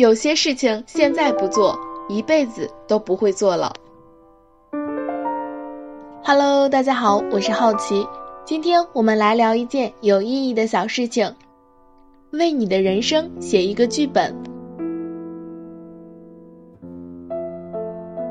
[0.00, 1.78] 有些事情现在不做，
[2.08, 3.74] 一辈子都不会做了。
[6.24, 8.08] Hello，大家好，我是好奇，
[8.46, 11.34] 今天我们来聊一件有意义的小事情，
[12.30, 14.34] 为你的人生写一个剧本。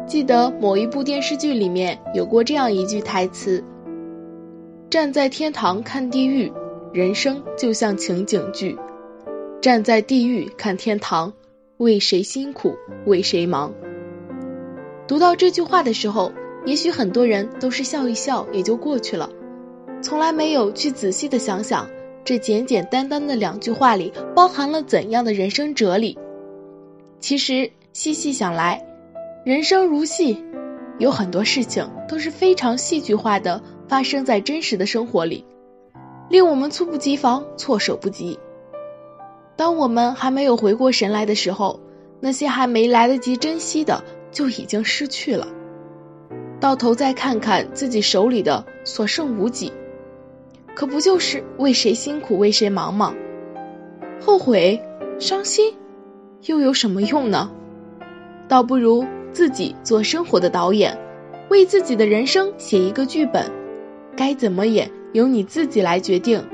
[0.07, 3.63] 记得某一部电视剧里面有过这样一句台词
[4.89, 6.51] ：“站在天堂看地狱，
[6.93, 8.75] 人生就像情景剧；
[9.61, 11.31] 站在地狱看天堂。”
[11.79, 12.75] 为谁辛苦
[13.05, 13.73] 为谁忙？
[15.07, 16.33] 读到这句话的时候，
[16.65, 19.29] 也许很多人都是笑一笑也就过去了，
[20.01, 21.89] 从来没有去仔细的想想
[22.25, 26.19] 这简简单单的两句话里包含了怎样的人生哲理。
[27.21, 28.85] 其实细细想来，
[29.45, 30.43] 人生如戏，
[30.97, 35.45] 有很多事情都是非常戏剧化的发生在真实的生活里，
[36.29, 38.37] 令我们猝不及防，措手不及。
[39.59, 41.81] 当我们还没有回过神来的时候，
[42.21, 45.49] 那些还没来得及珍惜的就已经失去了。
[46.61, 49.73] 到头再看看自己手里的所剩无几，
[50.75, 53.13] 可不就是为谁辛苦为谁忙吗？
[54.21, 54.81] 后悔、
[55.19, 55.75] 伤心
[56.45, 57.51] 又有什么用呢？
[58.47, 60.97] 倒不如自己做生活的导演，
[61.49, 63.51] 为自己的人生写一个剧本，
[64.15, 66.47] 该怎么演由你自己来决定。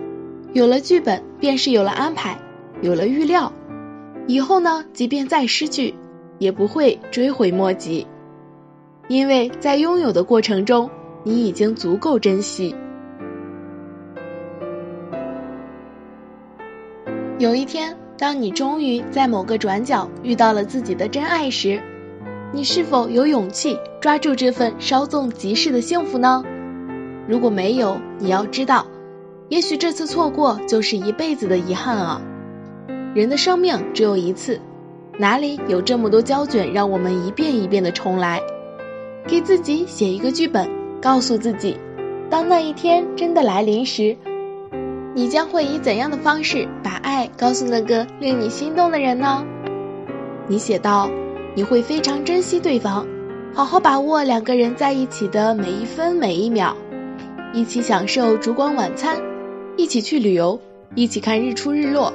[0.54, 2.40] 有了剧本，便是有了安排。
[2.82, 3.52] 有了预料，
[4.28, 5.96] 以后呢，即便再失去，
[6.40, 8.06] 也不会追悔莫及，
[9.08, 10.90] 因为在拥有的过程中，
[11.24, 12.76] 你已经足够珍惜。
[17.38, 21.82] 有一天，当你终于在某个转角遇到了自己的真爱时，
[22.54, 26.44] 你是否有勇气抓住这份稍纵即逝的幸福呢？
[27.28, 28.86] 如果没有，你要知道，
[29.50, 32.22] 也许这次错过就是一辈子的遗憾啊。
[33.16, 34.60] 人的生命只有一次，
[35.18, 38.42] 哪里有这么多胶卷让我们一遍一遍的重来？
[39.26, 40.70] 给自己写一个剧本，
[41.02, 41.78] 告诉自己，
[42.30, 44.18] 当那一天真的来临时，
[45.14, 49.46] 你将会以怎样的方式把爱告诉那个令你心动的人呢？
[50.50, 51.10] 你写道，
[51.56, 53.08] 你会非常珍惜对方，
[53.54, 56.76] 好好把握两个人在一起的每一分每一秒，
[57.54, 59.22] 一起享受烛光晚餐，
[59.78, 60.60] 一起去旅游，
[60.96, 62.12] 一起看日出日落。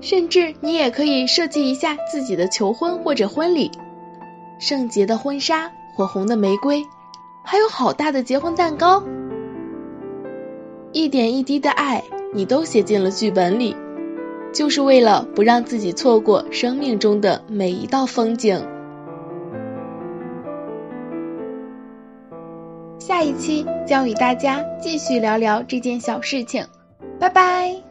[0.00, 3.70] 甚至你也可以设计一下自己的求婚或者婚礼，
[4.58, 6.84] 圣洁的婚纱，火红的玫瑰，
[7.42, 9.02] 还有好大的结婚蛋糕，
[10.92, 13.76] 一点一滴的爱，你都写进了剧本里，
[14.52, 18.66] 就是为了不让自己错过生命中的每一道风景。
[22.98, 26.66] 下一期将与大家继续聊聊这件小事情，
[27.20, 27.83] 拜拜。